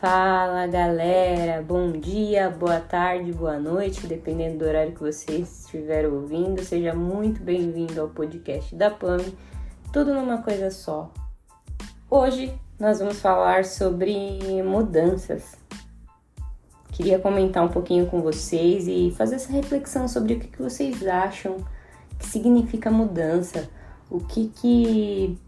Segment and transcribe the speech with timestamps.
[0.00, 6.62] Fala galera, bom dia, boa tarde, boa noite, dependendo do horário que você estiver ouvindo.
[6.62, 9.34] Seja muito bem-vindo ao podcast da PAMI,
[9.90, 11.10] tudo numa coisa só.
[12.10, 15.56] Hoje nós vamos falar sobre mudanças.
[16.92, 21.56] Queria comentar um pouquinho com vocês e fazer essa reflexão sobre o que vocês acham
[22.18, 23.66] que significa mudança,
[24.10, 25.38] o que que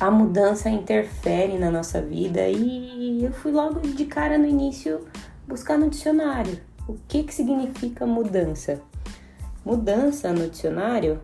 [0.00, 5.00] a mudança interfere na nossa vida e eu fui logo de cara no início
[5.46, 8.80] buscar no dicionário o que, que significa mudança.
[9.64, 11.20] Mudança no dicionário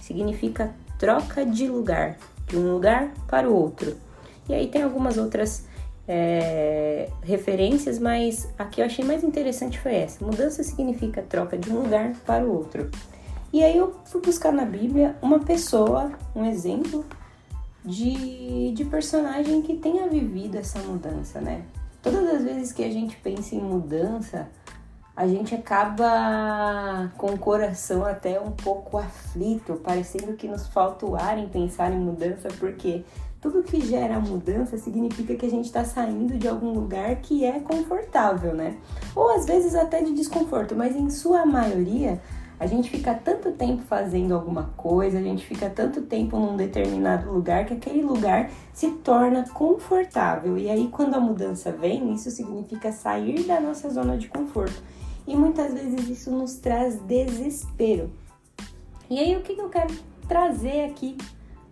[0.00, 3.96] significa troca de lugar, de um lugar para o outro.
[4.48, 5.64] E aí tem algumas outras
[6.08, 10.24] é, referências, mas a que eu achei mais interessante foi essa.
[10.24, 12.90] Mudança significa troca de um lugar para o outro.
[13.52, 17.04] E aí eu fui buscar na Bíblia uma pessoa, um exemplo
[17.86, 21.62] de, de personagem que tenha vivido essa mudança, né?
[22.02, 24.48] Todas as vezes que a gente pensa em mudança,
[25.16, 31.16] a gente acaba com o coração até um pouco aflito, parecendo que nos falta o
[31.16, 33.02] ar em pensar em mudança, porque
[33.40, 37.60] tudo que gera mudança significa que a gente está saindo de algum lugar que é
[37.60, 38.76] confortável, né?
[39.14, 42.20] Ou às vezes até de desconforto, mas em sua maioria
[42.58, 47.30] a gente fica tanto tempo fazendo alguma coisa, a gente fica tanto tempo num determinado
[47.30, 50.56] lugar que aquele lugar se torna confortável.
[50.56, 54.82] E aí, quando a mudança vem, isso significa sair da nossa zona de conforto.
[55.26, 58.10] E muitas vezes isso nos traz desespero.
[59.10, 59.94] E aí, o que eu quero
[60.26, 61.18] trazer aqui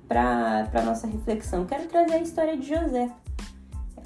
[0.07, 1.61] para nossa reflexão?
[1.61, 3.11] Eu quero trazer a história de José.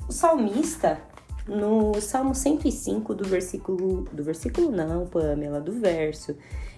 [0.08, 1.00] O salmista,
[1.48, 4.02] no Salmo 105, do versículo.
[4.12, 6.36] Do versículo não, Pamela, do verso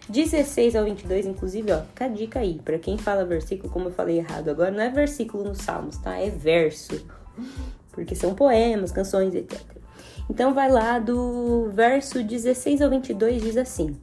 [0.08, 2.60] 16 ao 22, inclusive, ó, fica a dica aí.
[2.64, 6.16] Para quem fala versículo, como eu falei errado agora, não é versículo nos Salmos, tá?
[6.16, 7.04] É verso.
[7.92, 9.60] Porque são poemas, canções, etc.
[10.28, 13.96] Então vai lá do verso 16 ao 22, diz assim: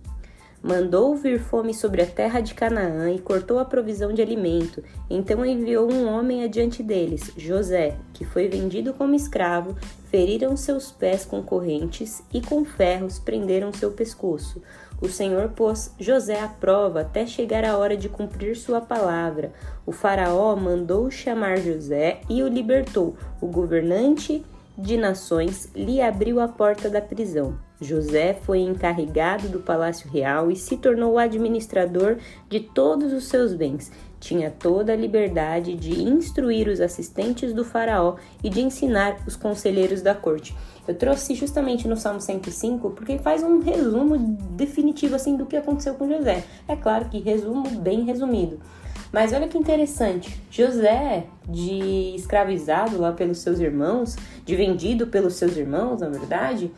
[0.68, 4.84] Mandou vir fome sobre a terra de Canaã e cortou a provisão de alimento.
[5.10, 9.78] Então enviou um homem adiante deles, José, que foi vendido como escravo.
[10.10, 14.62] Feriram seus pés com correntes e com ferros prenderam seu pescoço.
[15.02, 19.54] O Senhor pôs José à prova até chegar a hora de cumprir sua palavra.
[19.86, 23.16] O Faraó mandou chamar José e o libertou.
[23.40, 24.44] O governante
[24.78, 27.58] de nações lhe abriu a porta da prisão.
[27.80, 32.18] José foi encarregado do palácio real e se tornou administrador
[32.50, 33.92] de todos os seus bens.
[34.20, 40.02] Tinha toda a liberdade de instruir os assistentes do faraó e de ensinar os conselheiros
[40.02, 40.56] da corte.
[40.88, 44.18] Eu trouxe justamente no Salmo 105 porque faz um resumo
[44.52, 46.44] definitivo assim do que aconteceu com José.
[46.68, 48.60] É claro que resumo bem resumido.
[49.12, 55.56] Mas olha que interessante, José, de escravizado lá pelos seus irmãos, de vendido pelos seus
[55.56, 56.72] irmãos, na verdade,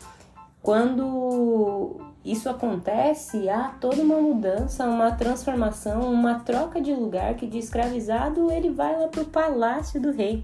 [0.61, 7.57] quando isso acontece, há toda uma mudança, uma transformação, uma troca de lugar que de
[7.57, 10.41] escravizado ele vai lá para o palácio do rei.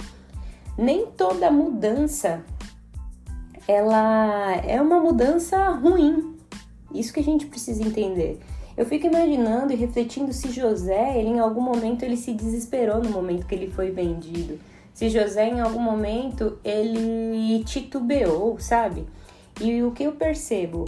[0.77, 2.43] Nem toda mudança
[3.67, 6.35] ela é uma mudança ruim.
[6.93, 8.39] Isso que a gente precisa entender.
[8.77, 13.09] Eu fico imaginando e refletindo se José, ele em algum momento ele se desesperou no
[13.09, 14.59] momento que ele foi vendido.
[14.93, 19.05] Se José em algum momento ele titubeou, sabe?
[19.59, 20.85] E o que eu percebo,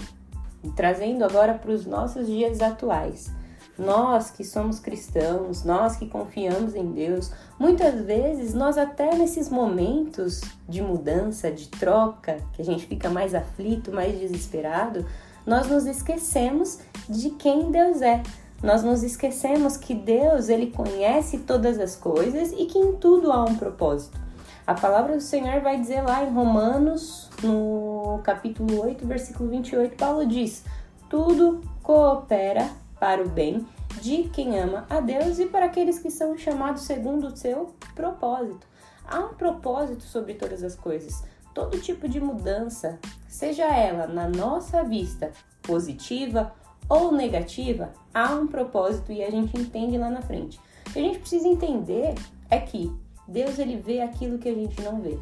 [0.75, 3.31] trazendo agora para os nossos dias atuais,
[3.77, 10.41] nós que somos cristãos, nós que confiamos em Deus, muitas vezes nós até nesses momentos
[10.67, 15.05] de mudança, de troca, que a gente fica mais aflito, mais desesperado,
[15.45, 18.21] nós nos esquecemos de quem Deus é.
[18.61, 23.45] Nós nos esquecemos que Deus, ele conhece todas as coisas e que em tudo há
[23.45, 24.26] um propósito.
[24.67, 30.25] A palavra do Senhor vai dizer lá em Romanos, no capítulo 8, versículo 28, Paulo
[30.25, 30.65] diz:
[31.09, 32.69] "Tudo coopera
[32.99, 33.65] para o bem
[34.01, 38.67] de quem ama a Deus e para aqueles que são chamados segundo o seu propósito.
[39.07, 41.23] Há um propósito sobre todas as coisas.
[41.53, 45.31] Todo tipo de mudança, seja ela na nossa vista
[45.61, 46.53] positiva
[46.89, 50.59] ou negativa, há um propósito e a gente entende lá na frente.
[50.87, 52.15] O que a gente precisa entender
[52.49, 55.17] é que Deus ele vê aquilo que a gente não vê.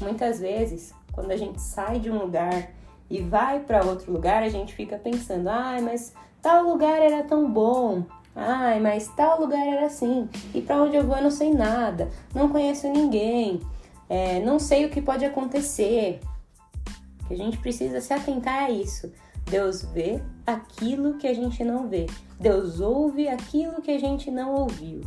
[0.00, 2.70] Muitas vezes, quando a gente sai de um lugar
[3.08, 7.50] e vai para outro lugar, a gente fica pensando: "Ai, mas Tal lugar era tão
[7.50, 8.04] bom.
[8.34, 10.28] Ai, mas tal lugar era assim.
[10.54, 12.08] E para onde eu vou eu não sei nada.
[12.34, 13.60] Não conheço ninguém.
[14.08, 16.20] É, não sei o que pode acontecer.
[17.28, 19.12] Que a gente precisa se atentar a isso.
[19.44, 22.06] Deus vê aquilo que a gente não vê.
[22.38, 25.02] Deus ouve aquilo que a gente não ouviu.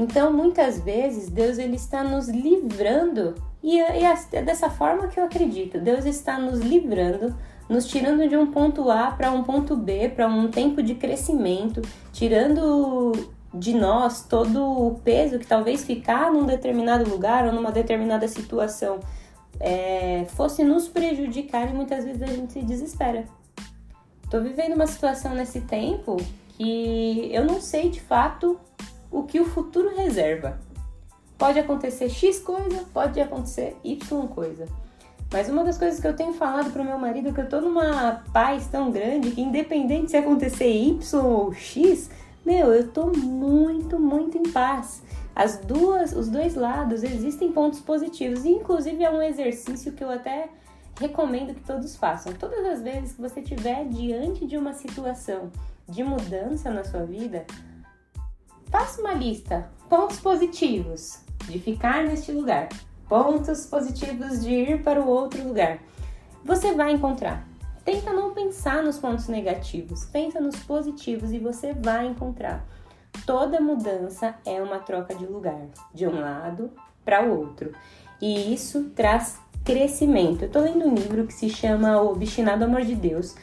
[0.00, 5.78] Então, muitas vezes, Deus ele está nos livrando, e é, dessa forma que eu acredito.
[5.78, 7.36] Deus está nos livrando,
[7.68, 11.82] nos tirando de um ponto A para um ponto B, para um tempo de crescimento,
[12.14, 13.12] tirando
[13.52, 19.00] de nós todo o peso que talvez ficar num determinado lugar ou numa determinada situação
[19.60, 23.26] é, fosse nos prejudicar e muitas vezes a gente se desespera.
[24.30, 26.16] Tô vivendo uma situação nesse tempo
[26.56, 28.58] que eu não sei de fato
[29.10, 30.58] o que o futuro reserva.
[31.36, 34.66] Pode acontecer X coisa, pode acontecer Y coisa.
[35.32, 37.60] Mas uma das coisas que eu tenho falado pro meu marido é que eu tô
[37.60, 42.10] numa paz tão grande que independente se acontecer Y ou X,
[42.44, 45.02] meu, eu tô muito, muito em paz.
[45.34, 50.10] As duas, os dois lados existem pontos positivos, e inclusive é um exercício que eu
[50.10, 50.48] até
[50.98, 52.32] recomendo que todos façam.
[52.32, 55.50] Todas as vezes que você estiver diante de uma situação
[55.88, 57.46] de mudança na sua vida,
[58.70, 62.68] faça uma lista, pontos positivos de ficar neste lugar,
[63.08, 65.78] pontos positivos de ir para o outro lugar.
[66.44, 67.46] Você vai encontrar.
[67.84, 72.64] Tenta não pensar nos pontos negativos, pensa nos positivos e você vai encontrar.
[73.26, 76.70] Toda mudança é uma troca de lugar, de um lado
[77.04, 77.72] para o outro.
[78.20, 80.42] E isso traz crescimento.
[80.42, 83.34] Eu tô lendo um livro que se chama O Obstinado Amor de Deus.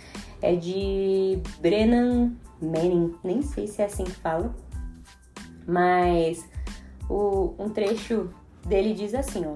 [0.41, 2.31] É de Brennan
[2.61, 4.53] Manning, nem sei se é assim que fala,
[5.67, 6.47] mas
[7.09, 8.29] o, um trecho
[8.65, 9.55] dele diz assim, ó: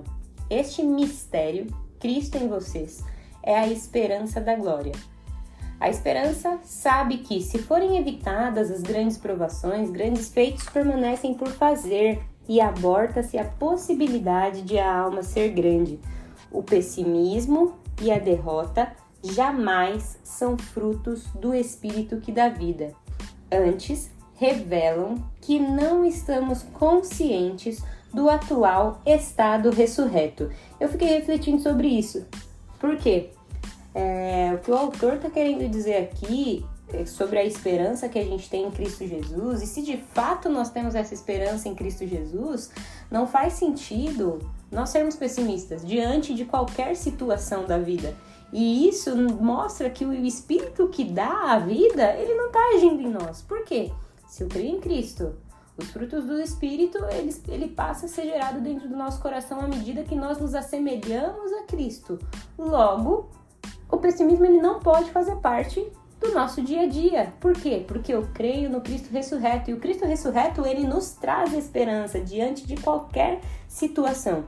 [0.49, 1.67] Este mistério,
[1.99, 3.03] Cristo em vocês,
[3.41, 4.93] é a esperança da glória.
[5.79, 12.21] A esperança sabe que, se forem evitadas as grandes provações, grandes feitos permanecem por fazer
[12.47, 15.99] e aborta-se a possibilidade de a alma ser grande.
[16.51, 18.91] O pessimismo e a derrota
[19.23, 22.93] jamais são frutos do espírito que dá vida.
[23.51, 24.11] Antes,
[24.41, 27.79] revelam que não estamos conscientes
[28.11, 30.49] do atual estado ressurreto.
[30.79, 32.25] Eu fiquei refletindo sobre isso.
[32.79, 33.29] Por quê?
[33.93, 38.23] É, o que o autor está querendo dizer aqui é sobre a esperança que a
[38.23, 42.07] gente tem em Cristo Jesus, e se de fato nós temos essa esperança em Cristo
[42.07, 42.71] Jesus,
[43.11, 44.39] não faz sentido
[44.71, 48.15] nós sermos pessimistas diante de qualquer situação da vida.
[48.51, 53.09] E isso mostra que o Espírito que dá a vida, ele não está agindo em
[53.09, 53.43] nós.
[53.43, 53.91] Por quê?
[54.31, 55.35] Se eu creio em Cristo,
[55.77, 59.67] os frutos do Espírito, ele, ele passa a ser gerado dentro do nosso coração à
[59.67, 62.17] medida que nós nos assemelhamos a Cristo.
[62.57, 63.29] Logo,
[63.91, 65.85] o pessimismo ele não pode fazer parte
[66.17, 67.33] do nosso dia a dia.
[67.41, 67.83] Por quê?
[67.85, 72.65] Porque eu creio no Cristo ressurreto e o Cristo ressurreto ele nos traz esperança diante
[72.65, 74.45] de qualquer situação.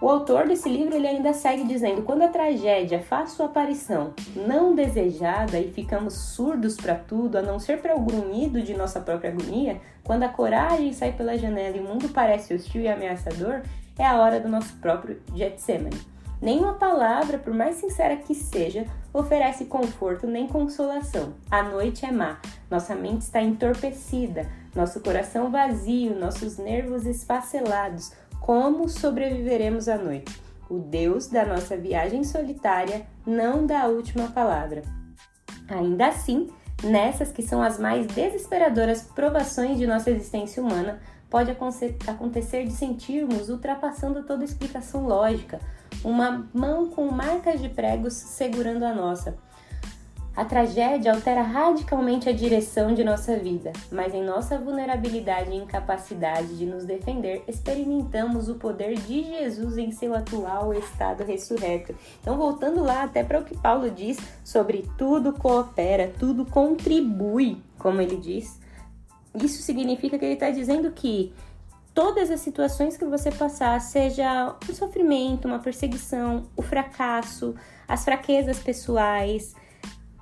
[0.00, 4.74] O autor desse livro ele ainda segue dizendo: quando a tragédia faz sua aparição não
[4.74, 9.30] desejada e ficamos surdos para tudo, a não ser para o grunhido de nossa própria
[9.30, 13.60] agonia, quando a coragem sai pela janela e o mundo parece hostil e ameaçador,
[13.98, 16.00] é a hora do nosso próprio Getsemane.
[16.40, 21.34] Nenhuma palavra, por mais sincera que seja, oferece conforto nem consolação.
[21.50, 28.12] A noite é má, nossa mente está entorpecida, nosso coração vazio, nossos nervos esfacelados.
[28.40, 30.40] Como sobreviveremos à noite?
[30.68, 34.82] O Deus da nossa viagem solitária não dá a última palavra.
[35.68, 36.48] Ainda assim,
[36.82, 43.50] nessas que são as mais desesperadoras provações de nossa existência humana, pode acontecer de sentirmos
[43.50, 45.60] ultrapassando toda explicação lógica,
[46.02, 49.36] uma mão com marcas de pregos segurando a nossa.
[50.40, 56.56] A tragédia altera radicalmente a direção de nossa vida, mas em nossa vulnerabilidade e incapacidade
[56.56, 61.94] de nos defender, experimentamos o poder de Jesus em seu atual estado ressurreto.
[62.22, 68.00] Então, voltando lá até para o que Paulo diz sobre tudo coopera, tudo contribui, como
[68.00, 68.58] ele diz.
[69.34, 71.34] Isso significa que ele está dizendo que
[71.92, 77.54] todas as situações que você passar, seja um sofrimento, uma perseguição, o fracasso,
[77.86, 79.54] as fraquezas pessoais,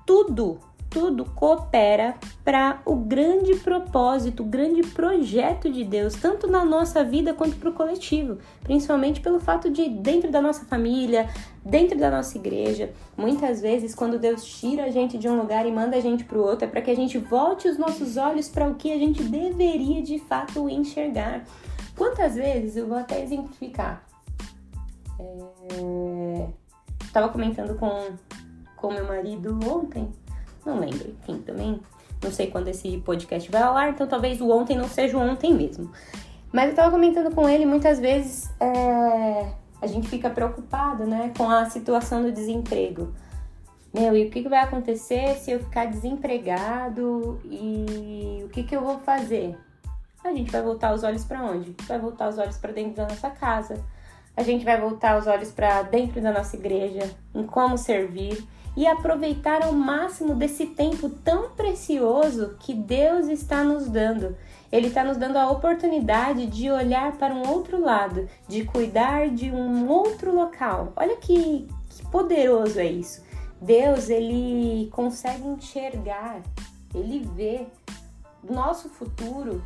[0.08, 7.04] tudo, tudo coopera para o grande propósito, o grande projeto de Deus, tanto na nossa
[7.04, 11.28] vida quanto para o coletivo, principalmente pelo fato de dentro da nossa família,
[11.62, 15.70] dentro da nossa igreja, muitas vezes quando Deus tira a gente de um lugar e
[15.70, 18.48] manda a gente para o outro, é para que a gente volte os nossos olhos
[18.48, 21.44] para o que a gente deveria de fato enxergar.
[21.94, 24.02] Quantas vezes eu vou até exemplificar?
[25.20, 26.46] É...
[27.12, 28.16] Tava comentando com
[28.80, 30.08] com meu marido ontem,
[30.64, 31.80] não lembro, enfim, também
[32.22, 35.20] não sei quando esse podcast vai ao ar, então talvez o ontem não seja o
[35.20, 35.90] ontem mesmo.
[36.52, 41.48] Mas eu tava comentando com ele, muitas vezes é, a gente fica preocupado, né, com
[41.48, 43.12] a situação do desemprego.
[43.92, 48.76] Meu, e o que, que vai acontecer se eu ficar desempregado e o que, que
[48.76, 49.56] eu vou fazer?
[50.28, 51.74] a gente vai voltar os olhos para onde?
[51.86, 53.82] Vai voltar os olhos para dentro da nossa casa.
[54.36, 58.46] A gente vai voltar os olhos para dentro da nossa igreja, em como servir
[58.78, 64.36] e aproveitar ao máximo desse tempo tão precioso que Deus está nos dando.
[64.70, 69.50] Ele está nos dando a oportunidade de olhar para um outro lado, de cuidar de
[69.50, 70.92] um outro local.
[70.94, 73.20] Olha que, que poderoso é isso.
[73.60, 76.40] Deus, ele consegue enxergar,
[76.94, 77.66] ele vê
[78.48, 79.60] nosso futuro.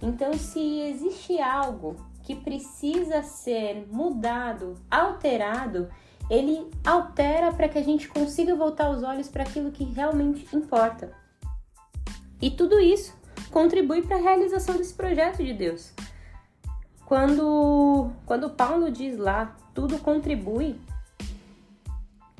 [0.00, 5.88] Então, se existe algo que precisa ser mudado, alterado,
[6.30, 11.12] ele altera para que a gente consiga voltar os olhos para aquilo que realmente importa.
[12.40, 13.14] E tudo isso
[13.50, 15.92] contribui para a realização desse projeto de Deus.
[17.04, 20.80] Quando, quando Paulo diz lá, tudo contribui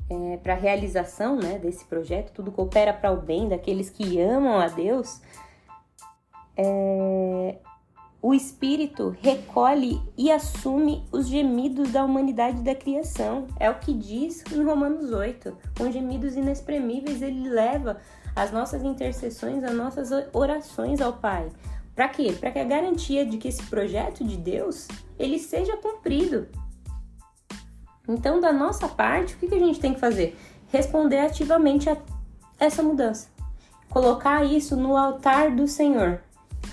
[0.09, 4.59] é, para a realização né, desse projeto, tudo coopera para o bem daqueles que amam
[4.59, 5.21] a Deus,
[6.57, 7.57] é,
[8.23, 13.47] o Espírito recolhe e assume os gemidos da humanidade da criação.
[13.59, 15.53] É o que diz em Romanos 8.
[15.77, 17.97] Com gemidos inexprimíveis, ele leva
[18.33, 21.49] as nossas intercessões, as nossas orações ao Pai.
[21.93, 22.33] Para quê?
[22.39, 24.87] Para que a garantia de que esse projeto de Deus
[25.19, 26.47] ele seja cumprido.
[28.07, 30.37] Então, da nossa parte, o que a gente tem que fazer?
[30.69, 31.97] Responder ativamente a
[32.57, 33.27] essa mudança.
[33.89, 36.21] Colocar isso no altar do Senhor.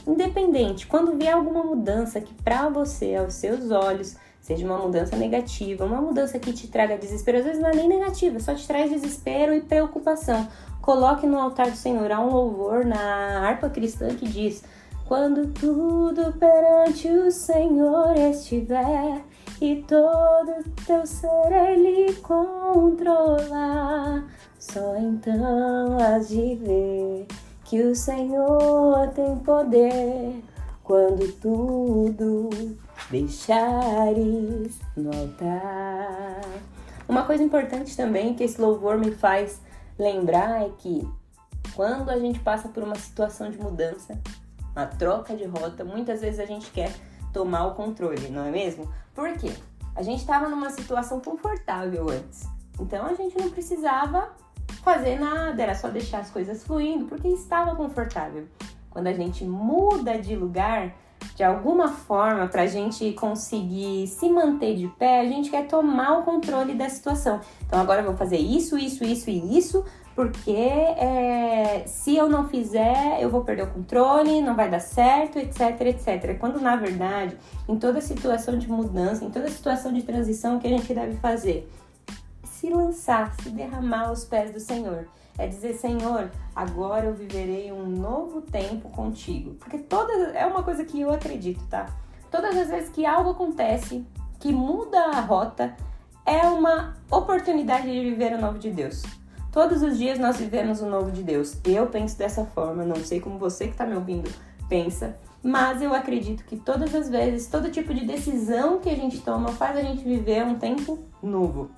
[0.06, 5.84] Independente, quando vier alguma mudança que para você, aos seus olhos, seja uma mudança negativa,
[5.84, 8.90] uma mudança que te traga desespero, às vezes não é nem negativa, só te traz
[8.90, 10.48] desespero e preocupação.
[10.80, 14.64] Coloque no altar do Senhor há um louvor na harpa cristã que diz:
[15.06, 19.22] Quando tudo perante o Senhor estiver
[19.60, 23.44] e todo teu ser ele controlar,
[24.58, 27.26] só então has de ver
[27.70, 30.42] que o Senhor tem poder
[30.82, 32.50] quando tudo
[33.08, 36.40] deixares no altar.
[37.08, 39.60] Uma coisa importante também que esse louvor me faz
[39.96, 41.08] lembrar é que
[41.76, 44.18] quando a gente passa por uma situação de mudança,
[44.74, 46.92] uma troca de rota, muitas vezes a gente quer
[47.32, 48.92] tomar o controle, não é mesmo?
[49.14, 49.52] Por quê?
[49.94, 52.48] A gente estava numa situação confortável antes,
[52.80, 54.28] então a gente não precisava
[54.92, 58.46] fazer nada, era só deixar as coisas fluindo, porque estava confortável.
[58.90, 60.92] Quando a gente muda de lugar,
[61.36, 66.18] de alguma forma, para a gente conseguir se manter de pé, a gente quer tomar
[66.18, 67.40] o controle da situação.
[67.64, 69.84] Então agora eu vou fazer isso, isso, isso e isso,
[70.16, 75.38] porque é, se eu não fizer, eu vou perder o controle, não vai dar certo,
[75.38, 76.36] etc, etc.
[76.36, 77.36] Quando na verdade,
[77.68, 81.16] em toda situação de mudança, em toda situação de transição, o que a gente deve
[81.18, 81.70] fazer?
[82.60, 85.08] Se lançar, se derramar aos pés do Senhor.
[85.38, 89.54] É dizer, Senhor, agora eu viverei um novo tempo contigo.
[89.54, 91.86] Porque toda é uma coisa que eu acredito, tá?
[92.30, 94.04] Todas as vezes que algo acontece
[94.38, 95.74] que muda a rota,
[96.26, 99.02] é uma oportunidade de viver o novo de Deus.
[99.50, 101.56] Todos os dias nós vivemos o novo de Deus.
[101.64, 104.30] Eu penso dessa forma, não sei como você que está me ouvindo
[104.68, 109.20] pensa, mas eu acredito que todas as vezes, todo tipo de decisão que a gente
[109.20, 111.70] toma faz a gente viver um tempo novo.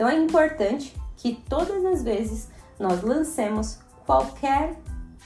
[0.00, 4.74] Então é importante que todas as vezes nós lancemos qualquer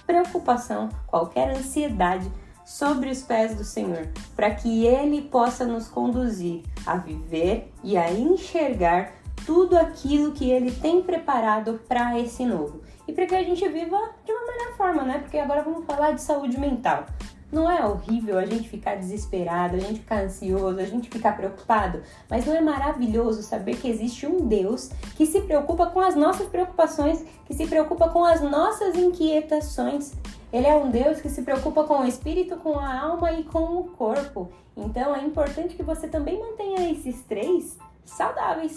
[0.04, 2.28] preocupação, qualquer ansiedade
[2.64, 8.10] sobre os pés do Senhor, para que Ele possa nos conduzir a viver e a
[8.10, 9.12] enxergar
[9.46, 12.82] tudo aquilo que Ele tem preparado para esse novo.
[13.06, 15.18] E para que a gente viva de uma melhor forma, né?
[15.20, 17.06] Porque agora vamos falar de saúde mental.
[17.54, 22.02] Não é horrível a gente ficar desesperado, a gente ficar ansioso, a gente ficar preocupado,
[22.28, 26.48] mas não é maravilhoso saber que existe um Deus que se preocupa com as nossas
[26.48, 30.14] preocupações, que se preocupa com as nossas inquietações.
[30.52, 33.78] Ele é um Deus que se preocupa com o espírito, com a alma e com
[33.78, 34.50] o corpo.
[34.76, 38.76] Então é importante que você também mantenha esses três saudáveis.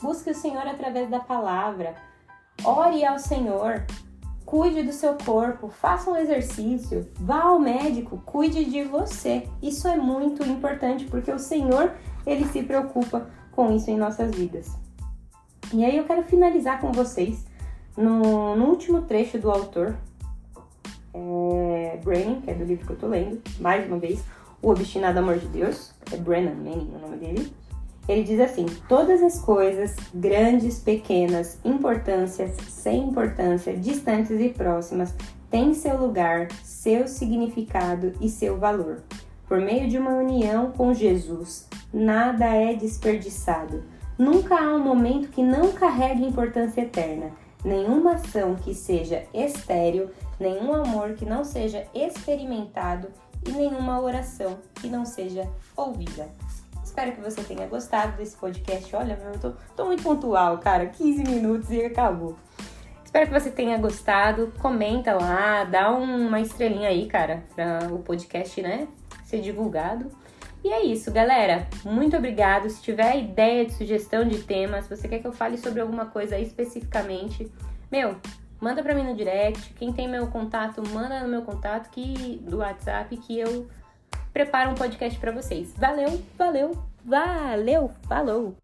[0.00, 1.96] Busque o Senhor através da palavra.
[2.64, 3.84] Ore ao Senhor,
[4.44, 9.48] Cuide do seu corpo, faça um exercício, vá ao médico, cuide de você.
[9.62, 11.92] Isso é muito importante porque o Senhor,
[12.26, 14.70] ele se preocupa com isso em nossas vidas.
[15.72, 17.44] E aí eu quero finalizar com vocês
[17.96, 19.96] no, no último trecho do autor,
[21.14, 24.22] é, Brennan, que é do livro que eu tô lendo, mais uma vez,
[24.60, 27.63] O Obstinado Amor de Deus, é Brennan Manning o nome dele.
[28.08, 35.14] Ele diz assim: todas as coisas, grandes, pequenas, importâncias, sem importância, distantes e próximas,
[35.50, 39.02] têm seu lugar, seu significado e seu valor.
[39.46, 43.84] Por meio de uma união com Jesus, nada é desperdiçado.
[44.18, 47.30] Nunca há um momento que não carregue importância eterna.
[47.64, 53.08] Nenhuma ação que seja estéril nenhum amor que não seja experimentado
[53.46, 56.28] e nenhuma oração que não seja ouvida.
[56.94, 58.94] Espero que você tenha gostado desse podcast.
[58.94, 60.86] Olha, eu tô, tô muito pontual, cara.
[60.86, 62.36] 15 minutos e acabou.
[63.04, 64.52] Espero que você tenha gostado.
[64.60, 68.86] Comenta lá, dá uma estrelinha aí, cara, para o podcast, né,
[69.24, 70.08] ser divulgado.
[70.62, 71.66] E é isso, galera.
[71.84, 72.70] Muito obrigado.
[72.70, 76.06] Se tiver ideia de sugestão de tema, se você quer que eu fale sobre alguma
[76.06, 77.50] coisa especificamente,
[77.90, 78.14] meu,
[78.60, 79.74] manda para mim no direct.
[79.74, 83.66] Quem tem meu contato, manda no meu contato que do WhatsApp que eu
[84.34, 85.72] preparo um podcast para vocês.
[85.78, 88.56] Valeu, valeu, valeu, falou.